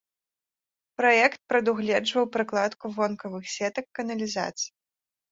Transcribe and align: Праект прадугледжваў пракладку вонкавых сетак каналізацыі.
Праект 0.99 1.39
прадугледжваў 1.51 2.25
пракладку 2.35 2.85
вонкавых 2.97 3.45
сетак 3.57 3.85
каналізацыі. 3.99 4.67